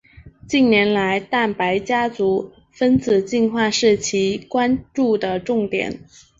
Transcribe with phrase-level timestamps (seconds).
[0.47, 5.99] 近年来蛋白家族分子进化是其关注的重点。